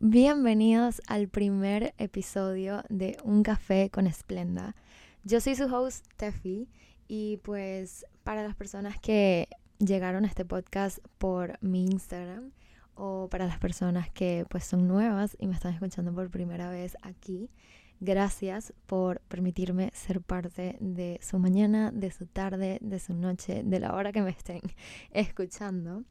[0.00, 4.76] Bienvenidos al primer episodio de Un Café con Esplenda.
[5.24, 6.68] Yo soy su host, Tefi,
[7.08, 9.48] y pues para las personas que
[9.78, 12.52] llegaron a este podcast por mi Instagram
[12.96, 16.94] o para las personas que pues son nuevas y me están escuchando por primera vez
[17.00, 17.48] aquí,
[17.98, 23.80] gracias por permitirme ser parte de su mañana, de su tarde, de su noche, de
[23.80, 24.60] la hora que me estén
[25.12, 26.04] escuchando.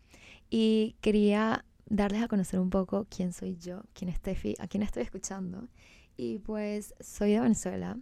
[0.49, 4.83] Y quería darles a conocer un poco quién soy yo, quién es Tefi, a quién
[4.83, 5.67] estoy escuchando.
[6.17, 7.97] Y pues soy de Venezuela,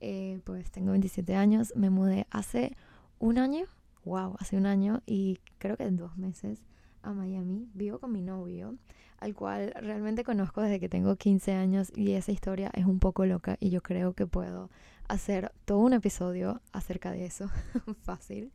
[0.00, 2.76] eh, pues tengo 27 años, me mudé hace
[3.18, 3.66] un año,
[4.04, 6.62] wow, hace un año y creo que en dos meses
[7.02, 7.68] a Miami.
[7.74, 8.76] Vivo con mi novio,
[9.18, 13.24] al cual realmente conozco desde que tengo 15 años y esa historia es un poco
[13.24, 14.70] loca y yo creo que puedo
[15.08, 17.48] hacer todo un episodio acerca de eso,
[18.02, 18.52] fácil.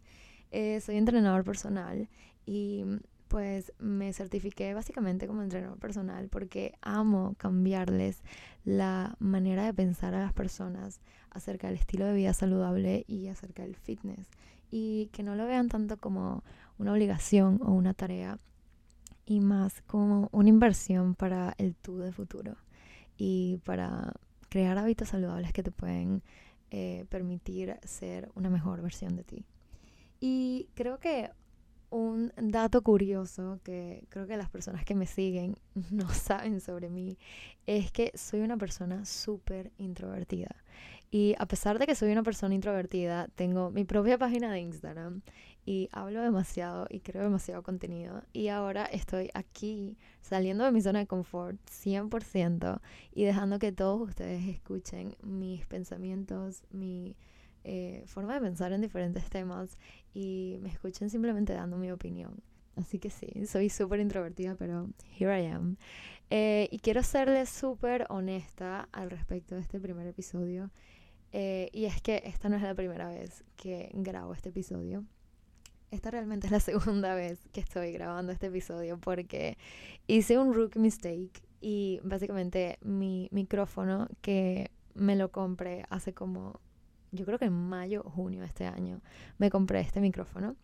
[0.51, 2.09] Eh, soy entrenador personal
[2.45, 2.83] y
[3.31, 8.23] pues me certifiqué básicamente como entrenador personal porque amo cambiarles
[8.65, 13.63] la manera de pensar a las personas acerca del estilo de vida saludable y acerca
[13.63, 14.27] del fitness
[14.69, 16.43] y que no lo vean tanto como
[16.77, 18.37] una obligación o una tarea
[19.25, 22.57] y más como una inversión para el tú de futuro
[23.17, 24.11] y para
[24.49, 26.21] crear hábitos saludables que te pueden
[26.69, 29.45] eh, permitir ser una mejor versión de ti.
[30.19, 31.31] Y creo que
[31.91, 35.57] un dato curioso que creo que las personas que me siguen
[35.91, 37.17] no saben sobre mí
[37.67, 40.55] es que soy una persona súper introvertida.
[41.11, 45.21] Y a pesar de que soy una persona introvertida, tengo mi propia página de Instagram
[45.65, 48.23] y hablo demasiado y creo demasiado contenido.
[48.31, 52.79] Y ahora estoy aquí saliendo de mi zona de confort 100%
[53.13, 57.17] y dejando que todos ustedes escuchen mis pensamientos, mi
[57.63, 59.77] eh, forma de pensar en diferentes temas
[60.13, 62.41] y me escuchen simplemente dando mi opinión.
[62.75, 64.89] Así que sí, soy súper introvertida, pero
[65.19, 65.77] here I am.
[66.29, 70.71] Eh, y quiero serles súper honesta al respecto de este primer episodio.
[71.33, 75.03] Eh, y es que esta no es la primera vez que grabo este episodio.
[75.91, 79.57] Esta realmente es la segunda vez que estoy grabando este episodio porque
[80.07, 86.59] hice un rookie mistake y básicamente mi micrófono que me lo compré hace como
[87.11, 89.01] yo creo que en mayo o junio de este año
[89.37, 90.55] me compré este micrófono.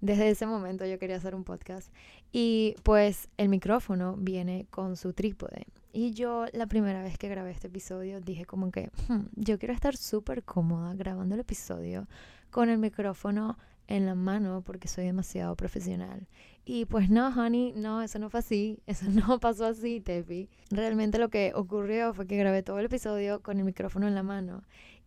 [0.00, 1.92] Desde ese momento yo quería hacer un podcast
[2.32, 5.66] y pues el micrófono viene con su trípode.
[5.92, 9.74] Y yo la primera vez que grabé este episodio dije como que hmm, yo quiero
[9.74, 12.06] estar súper cómoda grabando el episodio
[12.50, 16.26] con el micrófono en la mano porque soy demasiado profesional.
[16.64, 20.48] Y pues no, honey, no, eso no fue así, eso no pasó así, Tepi.
[20.70, 24.22] Realmente lo que ocurrió fue que grabé todo el episodio con el micrófono en la
[24.22, 24.62] mano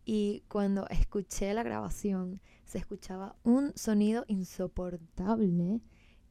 [0.06, 5.82] y cuando escuché la grabación se escuchaba un sonido insoportable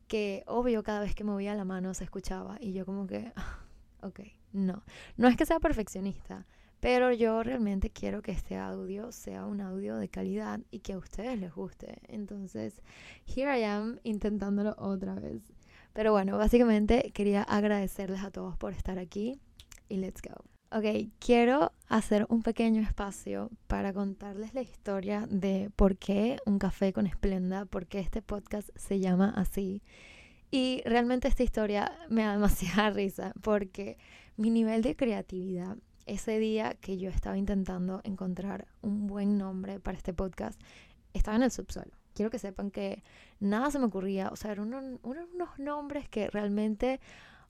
[0.09, 3.33] que obvio cada vez que movía la mano se escuchaba y yo como que,
[4.03, 4.21] ok,
[4.53, 4.85] no,
[5.17, 6.47] no es que sea perfeccionista,
[6.81, 10.99] pero yo realmente quiero que este audio sea un audio de calidad y que a
[10.99, 12.01] ustedes les guste.
[12.09, 12.83] Entonces,
[13.25, 15.53] here I am intentándolo otra vez.
[15.93, 19.39] Pero bueno, básicamente quería agradecerles a todos por estar aquí
[19.89, 20.52] y let's go.
[20.75, 26.95] Ok, quiero hacer un pequeño espacio para contarles la historia de por qué un café
[26.95, 29.83] con esplenda, por qué este podcast se llama así.
[30.51, 33.99] Y realmente esta historia me da demasiada risa porque
[34.39, 39.99] mi nivel de creatividad, ese día que yo estaba intentando encontrar un buen nombre para
[39.99, 40.59] este podcast,
[41.13, 41.93] estaba en el subsuelo.
[42.15, 43.03] Quiero que sepan que
[43.41, 44.73] nada se me ocurría, o sea, eran
[45.03, 46.99] unos nombres que realmente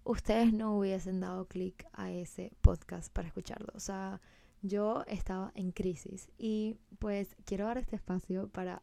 [0.05, 3.73] ustedes no hubiesen dado clic a ese podcast para escucharlo.
[3.75, 4.21] O sea,
[4.63, 8.83] yo estaba en crisis y pues quiero dar este espacio para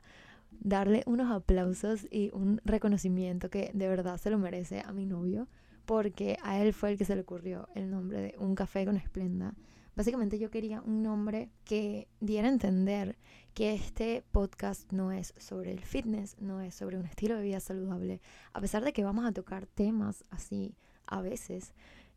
[0.52, 5.47] darle unos aplausos y un reconocimiento que de verdad se lo merece a mi novio
[5.85, 8.97] porque a él fue el que se le ocurrió el nombre de Un Café con
[8.97, 9.56] Esplenda.
[9.96, 13.18] Básicamente yo quería un nombre que diera a entender
[13.53, 17.59] que este podcast no es sobre el fitness, no es sobre un estilo de vida
[17.59, 18.22] saludable,
[18.53, 20.76] a pesar de que vamos a tocar temas así
[21.09, 21.73] a veces,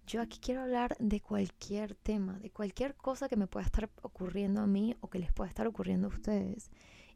[0.06, 4.60] yo aquí quiero hablar de cualquier tema, de cualquier cosa que me pueda estar ocurriendo
[4.60, 6.70] a mí o que les pueda estar ocurriendo a ustedes.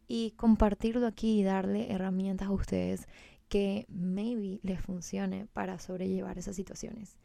[0.09, 3.09] Y compartirlo aquí y darle herramientas a ustedes
[3.49, 7.17] que maybe les funcione para sobrellevar esas situaciones.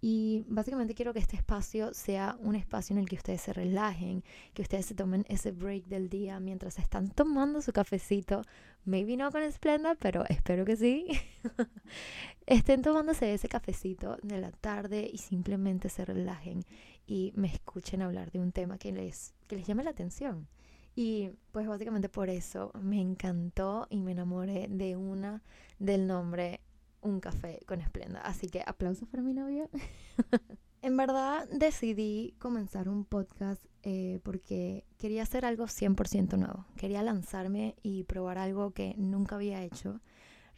[0.00, 4.22] Y básicamente quiero que este espacio sea un espacio en el que ustedes se relajen,
[4.54, 8.42] que ustedes se tomen ese break del día mientras están tomando su cafecito.
[8.84, 11.08] Maybe no con Splenda, pero espero que sí.
[12.46, 16.64] Estén tomándose ese cafecito de la tarde y simplemente se relajen
[17.06, 20.46] y me escuchen hablar de un tema que les, que les llame la atención.
[20.94, 25.42] Y pues básicamente por eso me encantó y me enamoré de una
[25.78, 26.60] del nombre
[27.00, 28.20] un café con Esplenda.
[28.20, 29.68] Así que aplausos para mi novia.
[30.82, 36.66] en verdad decidí comenzar un podcast eh, porque quería hacer algo 100% nuevo.
[36.76, 40.00] Quería lanzarme y probar algo que nunca había hecho.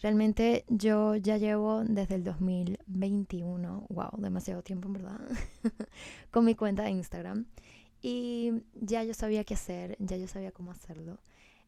[0.03, 5.21] Realmente yo ya llevo desde el 2021, wow, demasiado tiempo en verdad,
[6.31, 7.45] con mi cuenta de Instagram.
[8.01, 11.19] Y ya yo sabía qué hacer, ya yo sabía cómo hacerlo,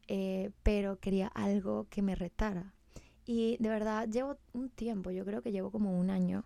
[0.07, 2.73] eh, pero quería algo que me retara.
[3.25, 6.45] Y de verdad llevo un tiempo, yo creo que llevo como un año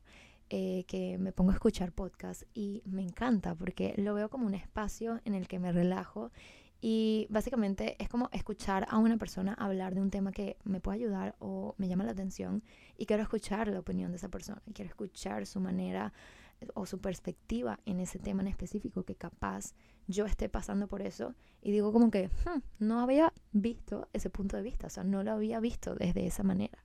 [0.50, 4.53] eh, que me pongo a escuchar podcast y me encanta porque lo veo como un
[4.53, 6.31] espacio en el que me relajo
[6.79, 11.00] y básicamente es como escuchar a una persona hablar de un tema que me puede
[11.00, 12.63] ayudar o me llama la atención
[12.97, 16.13] y quiero escuchar la opinión de esa persona, quiero escuchar su manera
[16.75, 19.73] o su perspectiva en ese tema en específico que capaz
[20.07, 24.57] yo esté pasando por eso y digo como que hmm, no había visto ese punto
[24.57, 26.83] de vista, o sea, no lo había visto desde esa manera.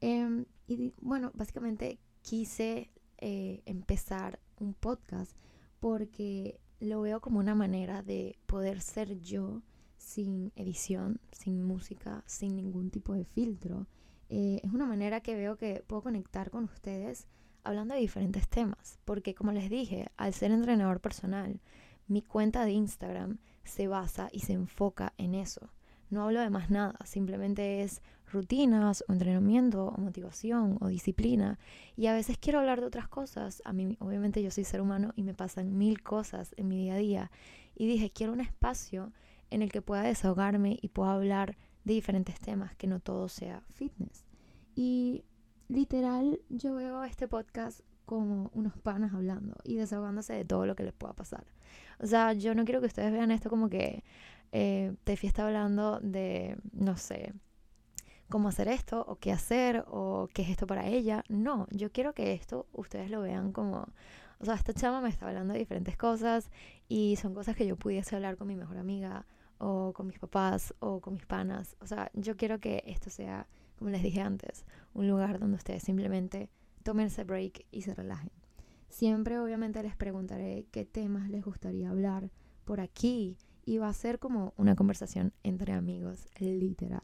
[0.00, 5.36] Em, y bueno, básicamente quise eh, empezar un podcast
[5.80, 9.62] porque lo veo como una manera de poder ser yo
[9.96, 13.86] sin edición, sin música, sin ningún tipo de filtro.
[14.28, 17.26] Eh, es una manera que veo que puedo conectar con ustedes
[17.62, 21.60] hablando de diferentes temas, porque como les dije, al ser entrenador personal,
[22.06, 25.70] mi cuenta de Instagram se basa y se enfoca en eso.
[26.10, 31.58] No hablo de más nada, simplemente es rutinas o entrenamiento o motivación o disciplina.
[31.96, 33.62] Y a veces quiero hablar de otras cosas.
[33.64, 36.94] A mí, obviamente yo soy ser humano y me pasan mil cosas en mi día
[36.94, 37.30] a día.
[37.74, 39.12] Y dije, quiero un espacio
[39.50, 43.62] en el que pueda desahogarme y pueda hablar de diferentes temas, que no todo sea
[43.70, 44.24] fitness.
[44.74, 45.24] Y
[45.68, 50.84] literal, yo veo este podcast como unos panas hablando y desahogándose de todo lo que
[50.84, 51.44] les pueda pasar.
[52.00, 54.04] O sea, yo no quiero que ustedes vean esto como que
[54.52, 57.32] eh, Tefi está hablando de, no sé,
[58.28, 61.24] cómo hacer esto o qué hacer o qué es esto para ella.
[61.28, 63.88] No, yo quiero que esto ustedes lo vean como,
[64.38, 66.50] o sea, esta chama me está hablando de diferentes cosas
[66.88, 69.26] y son cosas que yo pudiese hablar con mi mejor amiga
[69.58, 71.76] o con mis papás o con mis panas.
[71.80, 73.46] O sea, yo quiero que esto sea,
[73.78, 74.64] como les dije antes,
[74.94, 76.50] un lugar donde ustedes simplemente
[76.84, 78.30] tomen ese break y se relajen.
[78.88, 82.30] Siempre obviamente les preguntaré qué temas les gustaría hablar
[82.64, 87.02] por aquí y va a ser como una conversación entre amigos, literal.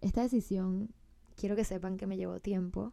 [0.00, 0.90] Esta decisión,
[1.34, 2.92] quiero que sepan que me llevó tiempo.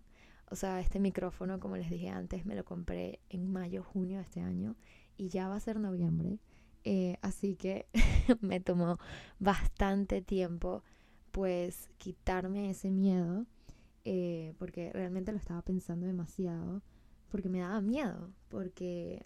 [0.49, 4.23] O sea, este micrófono, como les dije antes, me lo compré en mayo, junio de
[4.23, 4.75] este año
[5.17, 6.39] y ya va a ser noviembre.
[6.83, 7.85] Eh, así que
[8.41, 8.97] me tomó
[9.39, 10.83] bastante tiempo
[11.31, 13.45] pues quitarme ese miedo
[14.05, 16.81] eh, porque realmente lo estaba pensando demasiado
[17.29, 19.25] porque me daba miedo porque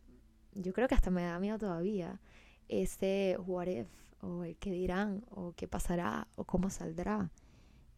[0.54, 2.20] yo creo que hasta me da miedo todavía
[2.68, 3.88] ese what if
[4.22, 7.32] o el qué dirán o qué pasará o cómo saldrá.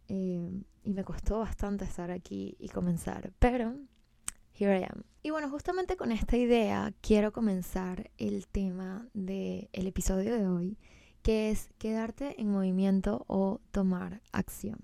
[0.09, 3.75] Eh, y me costó bastante estar aquí y comenzar, pero
[4.53, 5.03] here I am.
[5.21, 10.77] Y bueno, justamente con esta idea quiero comenzar el tema del el episodio de hoy,
[11.21, 14.79] que es quedarte en movimiento o tomar acción.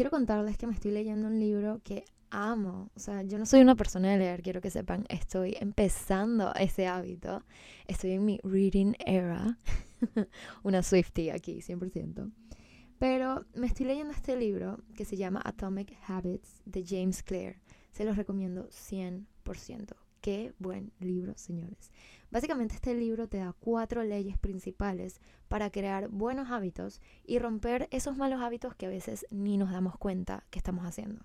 [0.00, 2.90] Quiero contarles que me estoy leyendo un libro que amo.
[2.94, 5.04] O sea, yo no soy una persona de leer, quiero que sepan.
[5.10, 7.44] Estoy empezando ese hábito.
[7.86, 9.58] Estoy en mi reading era.
[10.62, 12.32] una Swiftie aquí, 100%.
[12.98, 17.56] Pero me estoy leyendo este libro que se llama Atomic Habits de James Clear.
[17.92, 19.26] Se los recomiendo 100%.
[20.20, 21.90] Qué buen libro, señores.
[22.30, 28.18] Básicamente este libro te da cuatro leyes principales para crear buenos hábitos y romper esos
[28.18, 31.24] malos hábitos que a veces ni nos damos cuenta que estamos haciendo.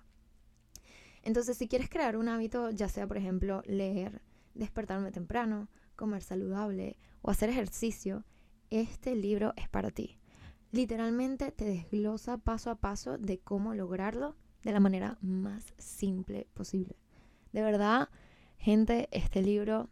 [1.22, 4.22] Entonces, si quieres crear un hábito, ya sea por ejemplo leer,
[4.54, 8.24] despertarme temprano, comer saludable o hacer ejercicio,
[8.70, 10.18] este libro es para ti.
[10.72, 16.96] Literalmente te desglosa paso a paso de cómo lograrlo de la manera más simple posible.
[17.52, 18.08] De verdad,
[18.58, 19.88] gente, este libro,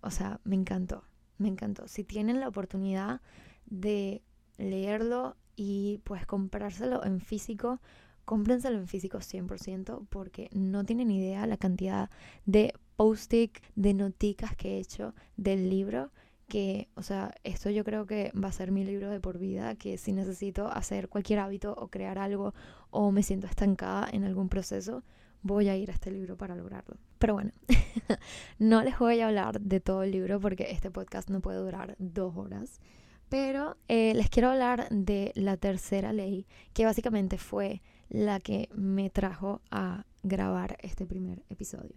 [0.00, 1.04] o sea, me encantó,
[1.38, 1.88] me encantó.
[1.88, 3.20] Si tienen la oportunidad
[3.66, 4.22] de
[4.58, 7.80] leerlo y pues comprárselo en físico,
[8.24, 12.10] cómprenselo en físico 100% porque no tienen idea la cantidad
[12.44, 16.10] de post-it, de noticas que he hecho del libro
[16.48, 19.74] que, o sea, esto yo creo que va a ser mi libro de por vida,
[19.74, 22.54] que si necesito hacer cualquier hábito o crear algo
[22.90, 25.02] o me siento estancada en algún proceso,
[25.42, 26.96] voy a ir a este libro para lograrlo.
[27.18, 27.52] Pero bueno,
[28.58, 31.96] no les voy a hablar de todo el libro porque este podcast no puede durar
[31.98, 32.80] dos horas.
[33.28, 39.10] Pero eh, les quiero hablar de la tercera ley, que básicamente fue la que me
[39.10, 41.94] trajo a grabar este primer episodio.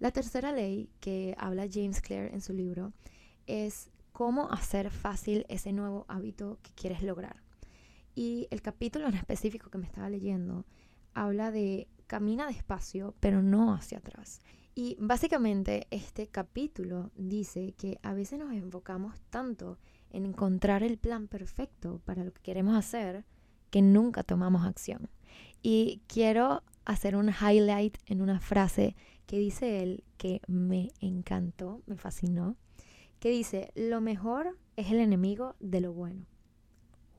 [0.00, 2.92] La tercera ley que habla James Clear en su libro
[3.46, 7.36] es cómo hacer fácil ese nuevo hábito que quieres lograr.
[8.14, 10.64] Y el capítulo en específico que me estaba leyendo
[11.14, 14.40] habla de camina despacio, pero no hacia atrás.
[14.74, 19.78] Y básicamente este capítulo dice que a veces nos enfocamos tanto
[20.10, 23.24] en encontrar el plan perfecto para lo que queremos hacer
[23.70, 25.08] que nunca tomamos acción.
[25.62, 28.96] Y quiero hacer un highlight en una frase
[29.26, 32.56] que dice él que me encantó, me fascinó,
[33.20, 36.24] que dice, lo mejor es el enemigo de lo bueno.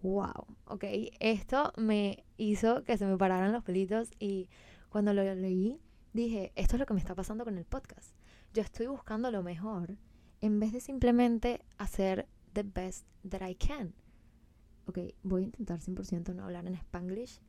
[0.02, 0.86] Wow, ok,
[1.20, 4.48] esto me hizo que se me pararan los pelitos y
[4.90, 5.80] cuando lo leí
[6.14, 8.16] dije, esto es lo que me está pasando con el podcast.
[8.54, 9.98] Yo estoy buscando lo mejor
[10.42, 13.94] en vez de simplemente hacer the best that I can.
[14.88, 17.40] Ok, voy a intentar 100% no hablar en spanglish,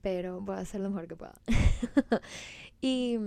[0.00, 1.34] pero voy a hacer lo mejor que pueda.
[2.80, 3.18] y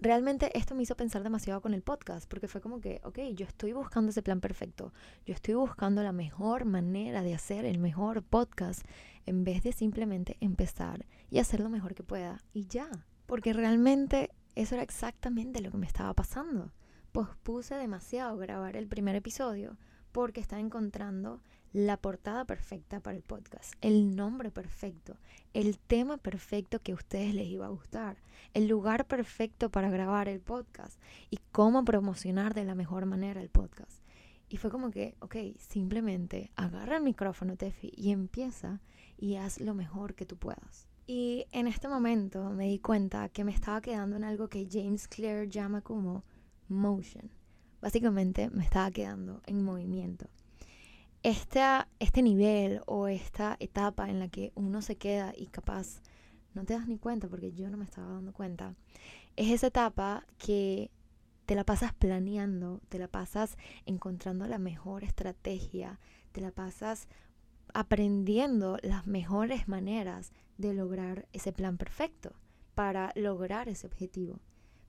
[0.00, 3.46] realmente esto me hizo pensar demasiado con el podcast, porque fue como que, ok, yo
[3.46, 4.92] estoy buscando ese plan perfecto,
[5.26, 8.84] yo estoy buscando la mejor manera de hacer el mejor podcast,
[9.26, 12.88] en vez de simplemente empezar y hacer lo mejor que pueda y ya,
[13.26, 16.72] porque realmente eso era exactamente lo que me estaba pasando.
[17.12, 19.76] Pospuse demasiado grabar el primer episodio
[20.12, 25.16] porque estaba encontrando la portada perfecta para el podcast, el nombre perfecto,
[25.52, 28.16] el tema perfecto que a ustedes les iba a gustar,
[28.54, 33.50] el lugar perfecto para grabar el podcast y cómo promocionar de la mejor manera el
[33.50, 34.02] podcast.
[34.48, 38.80] Y fue como que, ok, simplemente agarra el micrófono, Tefi, y empieza
[39.18, 40.88] y haz lo mejor que tú puedas.
[41.06, 45.06] Y en este momento me di cuenta que me estaba quedando en algo que James
[45.06, 46.24] Clear llama como
[46.68, 47.30] motion.
[47.80, 50.28] Básicamente me estaba quedando en movimiento
[51.22, 56.00] este nivel o esta etapa en la que uno se queda y capaz
[56.54, 58.74] no te das ni cuenta, porque yo no me estaba dando cuenta,
[59.36, 60.90] es esa etapa que
[61.46, 63.56] te la pasas planeando, te la pasas
[63.86, 65.98] encontrando la mejor estrategia,
[66.32, 67.08] te la pasas
[67.74, 72.34] aprendiendo las mejores maneras de lograr ese plan perfecto
[72.74, 74.40] para lograr ese objetivo.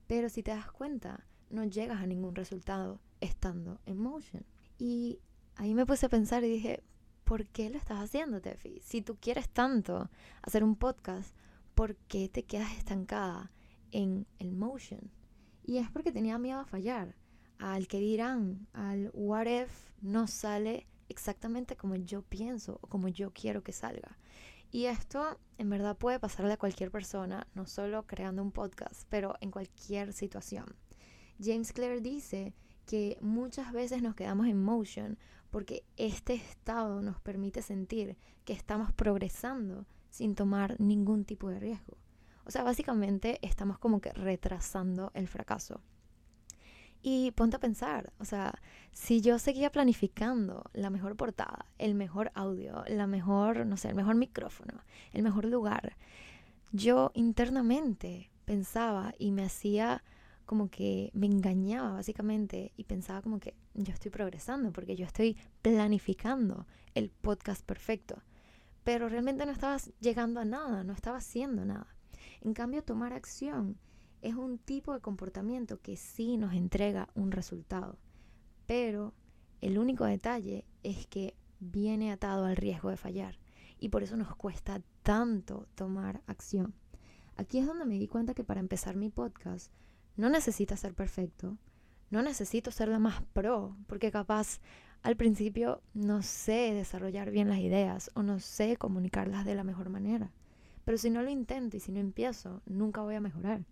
[0.06, 4.44] Pero si te das cuenta, no llegas a ningún resultado estando en motion.
[4.78, 5.18] Y
[5.60, 6.82] ahí me puse a pensar y dije,
[7.24, 8.80] ¿por qué lo estás haciendo, Tefi?
[8.82, 10.08] Si tú quieres tanto
[10.40, 11.36] hacer un podcast,
[11.74, 13.52] ¿por qué te quedas estancada
[13.92, 15.10] en el motion?
[15.62, 17.14] Y es porque tenía miedo a fallar,
[17.58, 23.30] al que dirán, al what if no sale exactamente como yo pienso o como yo
[23.34, 24.16] quiero que salga.
[24.70, 29.34] Y esto en verdad puede pasarle a cualquier persona, no solo creando un podcast, pero
[29.42, 30.74] en cualquier situación.
[31.38, 32.54] James Clear dice
[32.86, 35.18] que muchas veces nos quedamos en motion
[35.50, 41.96] porque este estado nos permite sentir que estamos progresando sin tomar ningún tipo de riesgo.
[42.44, 45.80] O sea, básicamente estamos como que retrasando el fracaso.
[47.02, 48.52] Y ponte a pensar, o sea,
[48.92, 53.94] si yo seguía planificando la mejor portada, el mejor audio, la mejor, no sé, el
[53.94, 55.96] mejor micrófono, el mejor lugar,
[56.72, 60.04] yo internamente pensaba y me hacía
[60.50, 65.36] como que me engañaba básicamente y pensaba como que yo estoy progresando porque yo estoy
[65.62, 66.66] planificando
[66.96, 68.20] el podcast perfecto.
[68.82, 71.94] Pero realmente no estaba llegando a nada, no estaba haciendo nada.
[72.40, 73.78] En cambio, tomar acción
[74.22, 77.96] es un tipo de comportamiento que sí nos entrega un resultado.
[78.66, 79.14] Pero
[79.60, 83.38] el único detalle es que viene atado al riesgo de fallar.
[83.78, 86.74] Y por eso nos cuesta tanto tomar acción.
[87.36, 89.70] Aquí es donde me di cuenta que para empezar mi podcast
[90.16, 91.56] no necesita ser perfecto,
[92.10, 94.60] no necesito ser la más pro, porque capaz
[95.02, 99.88] al principio no sé desarrollar bien las ideas o no sé comunicarlas de la mejor
[99.88, 100.32] manera.
[100.84, 103.64] Pero si no lo intento y si no empiezo, nunca voy a mejorar.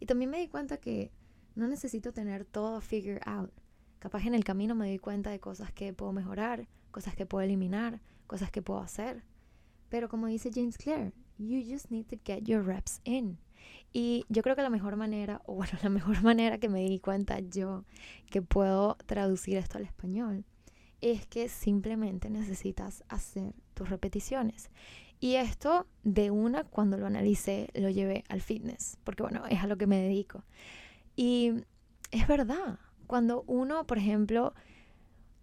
[0.00, 1.10] Y también me di cuenta que
[1.54, 3.50] no necesito tener todo figure out.
[3.98, 7.42] Capaz en el camino me di cuenta de cosas que puedo mejorar, cosas que puedo
[7.42, 9.24] eliminar, cosas que puedo hacer.
[9.88, 13.38] Pero como dice James Clear, you just need to get your reps in.
[13.92, 16.98] Y yo creo que la mejor manera, o bueno, la mejor manera que me di
[16.98, 17.84] cuenta yo
[18.30, 20.44] que puedo traducir esto al español,
[21.00, 24.70] es que simplemente necesitas hacer tus repeticiones.
[25.20, 29.66] Y esto de una, cuando lo analicé, lo llevé al fitness, porque bueno, es a
[29.66, 30.44] lo que me dedico.
[31.14, 31.52] Y
[32.10, 34.54] es verdad, cuando uno, por ejemplo,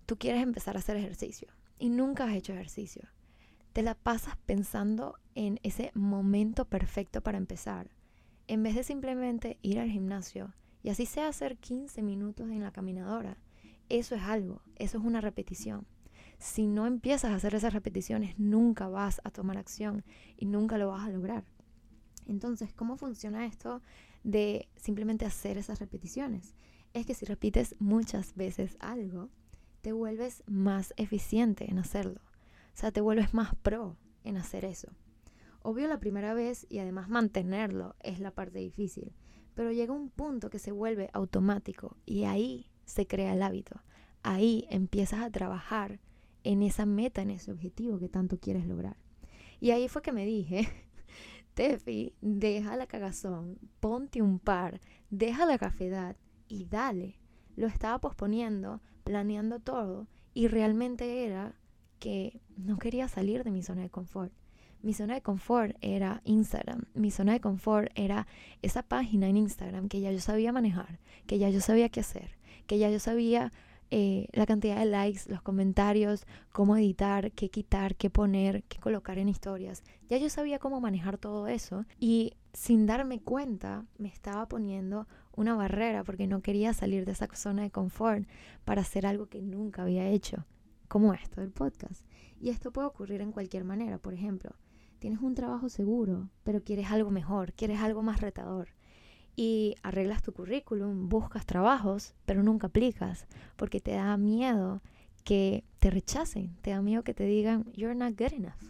[0.06, 1.48] tú quieres empezar a hacer ejercicio
[1.80, 3.04] y nunca has hecho ejercicio,
[3.74, 7.90] te la pasas pensando en ese momento perfecto para empezar
[8.52, 10.54] en vez de simplemente ir al gimnasio
[10.84, 13.38] y así sea hacer 15 minutos en la caminadora,
[13.88, 15.88] eso es algo, eso es una repetición.
[16.38, 20.04] Si no empiezas a hacer esas repeticiones, nunca vas a tomar acción
[20.36, 21.46] y nunca lo vas a lograr.
[22.28, 23.82] Entonces, ¿cómo funciona esto
[24.26, 26.54] de simplemente hacer esas repeticiones?
[26.94, 29.30] Es que si repites muchas veces algo,
[29.82, 32.20] te vuelves más eficiente en hacerlo.
[32.74, 34.92] O sea, te vuelves más pro en hacer eso.
[35.64, 39.14] Obvio la primera vez y además mantenerlo es la parte difícil,
[39.54, 43.82] pero llega un punto que se vuelve automático y ahí se crea el hábito.
[44.24, 46.00] Ahí empiezas a trabajar
[46.44, 48.98] en esa meta, en ese objetivo que tanto quieres lograr.
[49.60, 50.68] Y ahí fue que me dije,
[51.54, 56.16] Tefi, deja la cagazón, ponte un par, deja la cafedad
[56.48, 57.20] y dale.
[57.56, 61.56] Lo estaba posponiendo, planeando todo y realmente era
[62.00, 64.34] que no quería salir de mi zona de confort.
[64.82, 66.86] Mi zona de confort era Instagram.
[66.94, 68.28] Mi zona de confort era
[68.62, 72.38] esa página en Instagram que ya yo sabía manejar, que ya yo sabía qué hacer,
[72.68, 73.52] que ya yo sabía
[73.94, 79.18] eh, la cantidad de likes, los comentarios, cómo editar, qué quitar, qué poner, qué colocar
[79.18, 79.84] en historias.
[80.10, 85.56] Ya yo sabía cómo manejar todo eso y sin darme cuenta me estaba poniendo una
[85.56, 88.26] barrera porque no quería salir de esa zona de confort
[88.64, 90.46] para hacer algo que nunca había hecho,
[90.88, 92.06] como esto del podcast.
[92.40, 93.98] Y esto puede ocurrir en cualquier manera.
[93.98, 94.56] Por ejemplo,
[95.02, 98.68] tienes un trabajo seguro, pero quieres algo mejor, quieres algo más retador
[99.36, 104.84] y arreglas tu currículum, buscas trabajos, pero nunca aplicas porque te da miedo
[105.24, 108.62] que te rechacen, te da miedo que te digan, you're not good enough.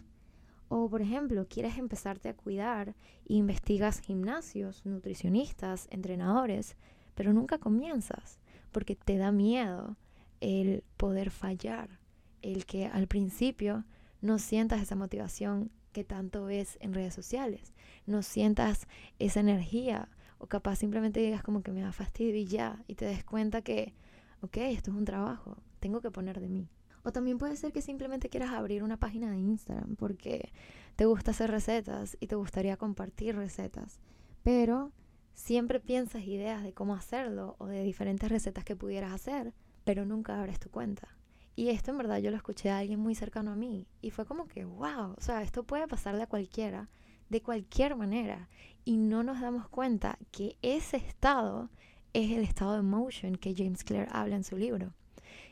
[0.70, 2.96] O, por ejemplo, quieres empezarte a cuidar
[3.28, 6.78] investigas gimnasios, nutricionistas, entrenadores,
[7.14, 8.40] pero nunca comienzas
[8.72, 9.98] porque te da miedo
[10.40, 12.00] el poder fallar,
[12.42, 13.84] el que al principio
[14.22, 17.74] no sientas esa motivación que tanto ves en redes sociales,
[18.06, 18.88] no sientas
[19.20, 23.06] esa energía o capaz simplemente digas como que me da fastidio y ya, y te
[23.06, 23.94] des cuenta que,
[24.42, 26.70] ok, esto es un trabajo, tengo que poner de mí.
[27.04, 30.52] O también puede ser que simplemente quieras abrir una página de Instagram porque
[30.96, 34.00] te gusta hacer recetas y te gustaría compartir recetas.
[34.44, 34.92] Pero
[35.34, 40.40] siempre piensas ideas de cómo hacerlo o de diferentes recetas que pudieras hacer, pero nunca
[40.40, 41.18] abres tu cuenta.
[41.56, 44.26] Y esto en verdad yo lo escuché de alguien muy cercano a mí y fue
[44.26, 46.90] como que, wow, o sea, esto puede pasarle a cualquiera
[47.30, 48.50] de cualquier manera
[48.84, 51.70] y no nos damos cuenta que ese estado
[52.14, 54.94] es el estado de motion que James Clear habla en su libro,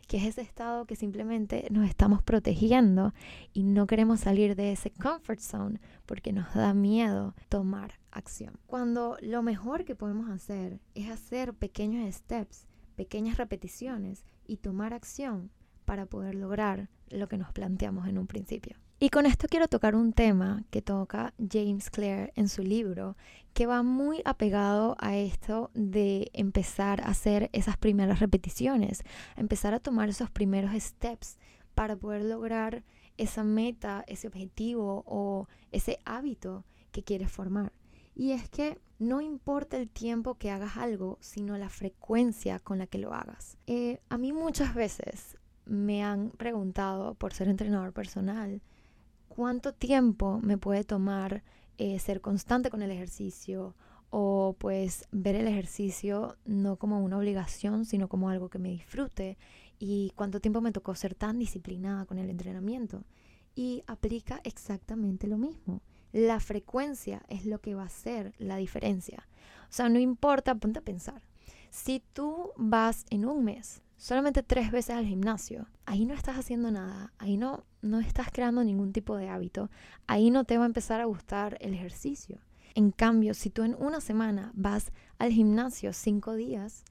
[0.07, 3.13] que es ese estado que simplemente nos estamos protegiendo
[3.53, 8.59] y no queremos salir de ese comfort zone porque nos da miedo tomar acción.
[8.65, 15.51] Cuando lo mejor que podemos hacer es hacer pequeños steps, pequeñas repeticiones y tomar acción
[15.89, 18.77] para poder lograr lo que nos planteamos en un principio.
[18.99, 23.17] Y con esto quiero tocar un tema que toca James Clear en su libro,
[23.55, 29.01] que va muy apegado a esto de empezar a hacer esas primeras repeticiones,
[29.35, 31.39] empezar a tomar esos primeros steps
[31.73, 32.83] para poder lograr
[33.17, 37.73] esa meta, ese objetivo o ese hábito que quieres formar.
[38.13, 42.85] Y es que no importa el tiempo que hagas algo, sino la frecuencia con la
[42.85, 43.57] que lo hagas.
[43.65, 45.39] Eh, a mí muchas veces
[45.69, 48.61] me han preguntado por ser entrenador personal,
[49.27, 51.43] cuánto tiempo me puede tomar
[51.77, 53.75] eh, ser constante con el ejercicio
[54.09, 59.37] o pues ver el ejercicio no como una obligación, sino como algo que me disfrute
[59.77, 63.03] y cuánto tiempo me tocó ser tan disciplinada con el entrenamiento.
[63.55, 65.81] Y aplica exactamente lo mismo.
[66.11, 69.27] La frecuencia es lo que va a hacer la diferencia.
[69.69, 71.21] O sea, no importa, ponte a pensar.
[71.69, 76.71] Si tú vas en un mes solamente tres veces al gimnasio, ahí no estás haciendo
[76.71, 79.69] nada, ahí no, no estás creando ningún tipo de hábito,
[80.07, 82.39] ahí no te va a empezar a gustar el ejercicio.
[82.75, 86.85] En cambio, si tú en una semana vas al gimnasio cinco días,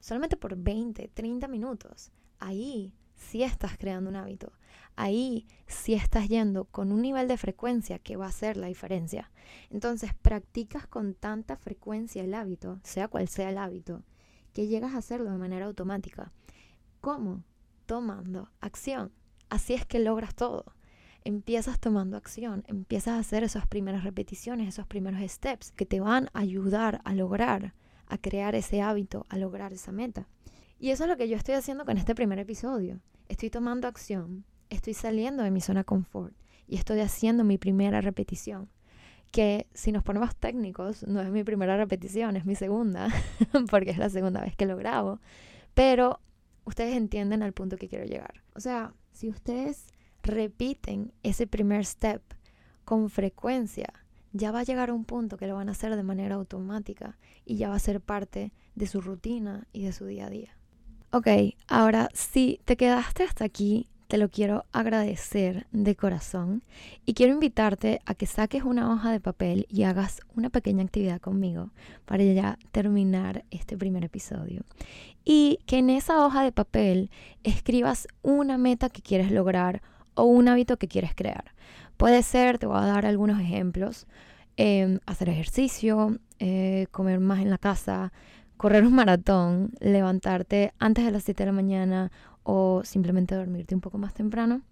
[0.00, 4.52] solamente por 20, 30 minutos, ahí sí estás creando un hábito.
[4.96, 9.30] Ahí sí estás yendo con un nivel de frecuencia que va a hacer la diferencia.
[9.70, 14.02] Entonces, practicas con tanta frecuencia el hábito, sea cual sea el hábito,
[14.52, 16.32] que llegas a hacerlo de manera automática.
[17.00, 17.44] ¿Cómo?
[17.86, 19.12] Tomando acción.
[19.48, 20.64] Así es que logras todo.
[21.24, 26.30] Empiezas tomando acción, empiezas a hacer esas primeras repeticiones, esos primeros steps que te van
[26.32, 27.74] a ayudar a lograr,
[28.06, 30.28] a crear ese hábito, a lograr esa meta.
[30.78, 33.00] Y eso es lo que yo estoy haciendo con este primer episodio.
[33.28, 36.34] Estoy tomando acción, estoy saliendo de mi zona confort
[36.66, 38.70] y estoy haciendo mi primera repetición
[39.30, 43.08] que si nos ponemos técnicos, no es mi primera repetición, es mi segunda,
[43.70, 45.20] porque es la segunda vez que lo grabo,
[45.74, 46.20] pero
[46.70, 48.42] ustedes entienden al punto que quiero llegar.
[48.54, 49.86] O sea, si ustedes
[50.22, 52.22] repiten ese primer step
[52.84, 53.92] con frecuencia,
[54.32, 57.18] ya va a llegar a un punto que lo van a hacer de manera automática
[57.44, 60.56] y ya va a ser parte de su rutina y de su día a día.
[61.12, 61.26] Ok,
[61.66, 66.64] ahora si te quedaste hasta aquí te lo quiero agradecer de corazón
[67.06, 71.20] y quiero invitarte a que saques una hoja de papel y hagas una pequeña actividad
[71.20, 71.70] conmigo
[72.06, 74.64] para ya terminar este primer episodio.
[75.24, 77.08] Y que en esa hoja de papel
[77.44, 79.80] escribas una meta que quieres lograr
[80.14, 81.54] o un hábito que quieres crear.
[81.96, 84.08] Puede ser, te voy a dar algunos ejemplos,
[84.56, 88.12] em, hacer ejercicio, eh, comer más en la casa,
[88.56, 92.10] correr un maratón, levantarte antes de las 7 de la mañana
[92.52, 94.62] o simplemente dormirte un poco más temprano,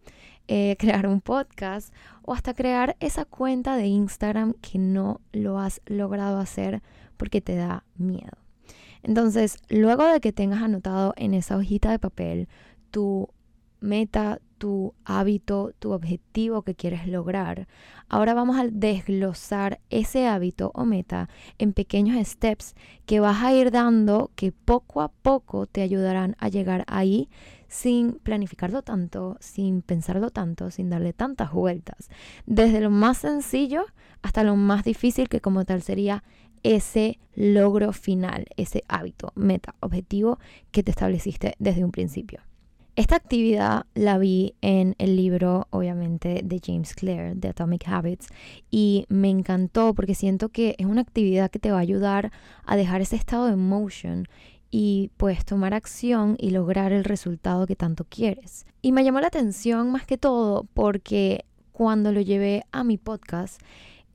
[0.49, 5.81] eh, crear un podcast o hasta crear esa cuenta de Instagram que no lo has
[5.87, 6.83] logrado hacer
[7.17, 8.37] porque te da miedo.
[9.05, 12.49] Entonces, luego de que tengas anotado en esa hojita de papel
[12.91, 13.29] tu
[13.81, 17.69] meta, tu hábito, tu objetivo que quieres lograr.
[18.09, 22.75] Ahora vamos a desglosar ese hábito o meta en pequeños steps
[23.07, 27.29] que vas a ir dando que poco a poco te ayudarán a llegar ahí
[27.69, 32.09] sin planificarlo tanto, sin pensarlo tanto, sin darle tantas vueltas.
[32.47, 33.85] Desde lo más sencillo
[34.23, 36.25] hasta lo más difícil que como tal sería
[36.63, 40.39] ese logro final, ese hábito, meta, objetivo
[40.73, 42.41] que te estableciste desde un principio.
[42.97, 48.27] Esta actividad la vi en el libro, obviamente, de James Clear, de Atomic Habits,
[48.73, 52.33] y me encantó porque siento que es una actividad que te va a ayudar
[52.67, 54.27] a dejar ese estado de motion
[54.71, 58.67] y pues tomar acción y lograr el resultado que tanto quieres.
[58.83, 63.61] Y me llamó la atención más que todo porque cuando lo llevé a mi podcast,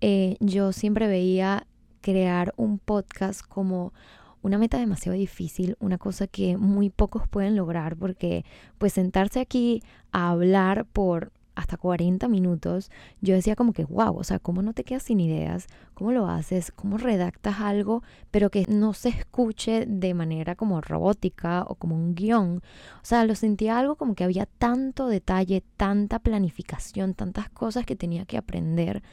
[0.01, 1.65] eh, yo siempre veía
[2.01, 3.93] crear un podcast como
[4.41, 8.43] una meta demasiado difícil, una cosa que muy pocos pueden lograr porque
[8.77, 12.89] pues sentarse aquí a hablar por hasta 40 minutos,
[13.21, 15.67] yo decía como que, wow, o sea, ¿cómo no te quedas sin ideas?
[15.93, 16.71] ¿Cómo lo haces?
[16.71, 22.15] ¿Cómo redactas algo, pero que no se escuche de manera como robótica o como un
[22.15, 22.57] guion?
[22.57, 27.95] O sea, lo sentía algo como que había tanto detalle, tanta planificación, tantas cosas que
[27.95, 29.03] tenía que aprender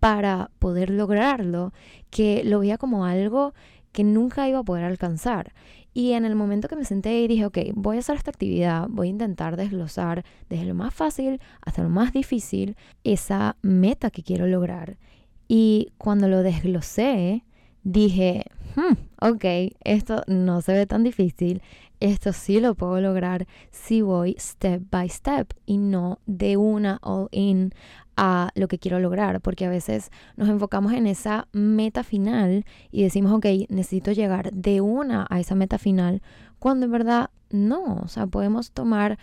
[0.00, 1.72] para poder lograrlo,
[2.10, 3.54] que lo veía como algo
[3.94, 5.54] que nunca iba a poder alcanzar.
[5.94, 8.88] Y en el momento que me senté y dije, ok, voy a hacer esta actividad,
[8.90, 14.24] voy a intentar desglosar desde lo más fácil hasta lo más difícil esa meta que
[14.24, 14.98] quiero lograr.
[15.46, 17.44] Y cuando lo desglosé,
[17.84, 19.44] dije, hmm, ok,
[19.84, 21.62] esto no se ve tan difícil,
[22.00, 27.28] esto sí lo puedo lograr si voy step by step y no de una all
[27.30, 27.72] in
[28.16, 33.02] a lo que quiero lograr, porque a veces nos enfocamos en esa meta final y
[33.02, 36.22] decimos, ok, necesito llegar de una a esa meta final,
[36.58, 39.18] cuando en verdad no, o sea, podemos tomar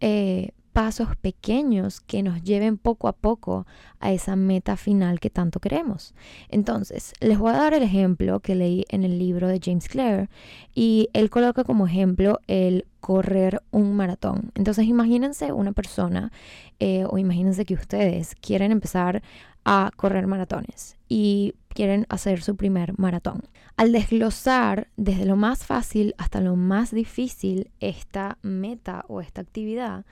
[0.00, 3.66] eh, pasos pequeños que nos lleven poco a poco
[3.98, 6.14] a esa meta final que tanto queremos.
[6.50, 10.30] Entonces, les voy a dar el ejemplo que leí en el libro de James Clear
[10.76, 14.52] y él coloca como ejemplo el correr un maratón.
[14.54, 16.30] Entonces, imagínense una persona
[16.78, 19.20] eh, o imagínense que ustedes quieren empezar
[19.64, 23.42] a correr maratones y quieren hacer su primer maratón.
[23.76, 30.04] Al desglosar desde lo más fácil hasta lo más difícil esta meta o esta actividad,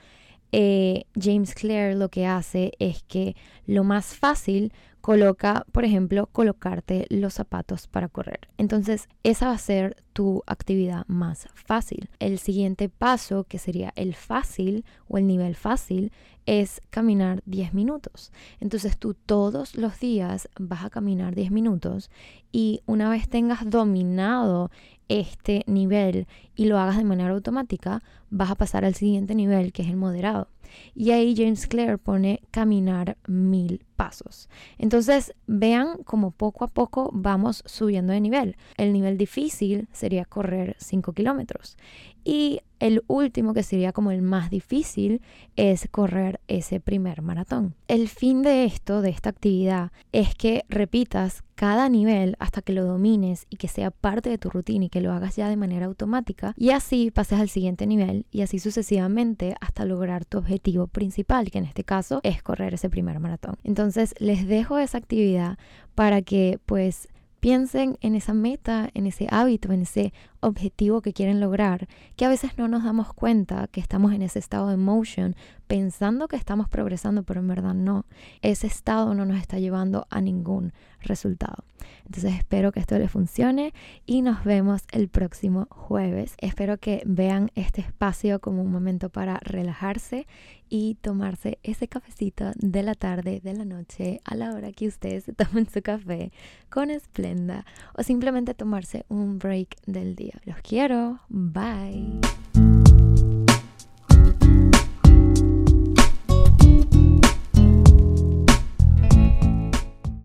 [0.51, 4.71] eh, James Clear lo que hace es que lo más fácil
[5.07, 8.49] coloca, por ejemplo, colocarte los zapatos para correr.
[8.57, 12.09] Entonces, esa va a ser tu actividad más fácil.
[12.19, 16.11] El siguiente paso, que sería el fácil o el nivel fácil,
[16.45, 18.33] es caminar 10 minutos.
[18.59, 22.11] Entonces tú todos los días vas a caminar 10 minutos
[22.51, 24.71] y una vez tengas dominado
[25.07, 29.83] este nivel y lo hagas de manera automática, vas a pasar al siguiente nivel que
[29.83, 30.49] es el moderado.
[30.95, 34.49] Y ahí James Clear pone caminar mil pasos.
[34.77, 38.55] Entonces vean como poco a poco vamos subiendo de nivel.
[38.77, 41.77] El nivel difícil sería correr 5 kilómetros.
[42.23, 45.21] Y el último, que sería como el más difícil,
[45.55, 47.73] es correr ese primer maratón.
[47.87, 52.85] El fin de esto, de esta actividad, es que repitas cada nivel hasta que lo
[52.85, 55.87] domines y que sea parte de tu rutina y que lo hagas ya de manera
[55.87, 61.49] automática y así pases al siguiente nivel y así sucesivamente hasta lograr tu objetivo principal,
[61.49, 63.55] que en este caso es correr ese primer maratón.
[63.63, 65.57] Entonces les dejo esa actividad
[65.95, 71.39] para que pues Piensen en esa meta, en ese hábito, en ese objetivo que quieren
[71.39, 75.35] lograr, que a veces no nos damos cuenta que estamos en ese estado de motion,
[75.67, 78.05] pensando que estamos progresando, pero en verdad no.
[78.41, 81.63] Ese estado no nos está llevando a ningún resultado.
[82.05, 83.73] Entonces espero que esto les funcione
[84.05, 86.35] y nos vemos el próximo jueves.
[86.39, 90.25] Espero que vean este espacio como un momento para relajarse
[90.69, 95.25] y tomarse ese cafecito de la tarde, de la noche, a la hora que ustedes
[95.35, 96.31] tomen su café
[96.69, 97.65] con esplenda
[97.97, 100.15] o simplemente tomarse un break del
[100.45, 101.19] Los quiero.
[101.29, 102.19] Bye.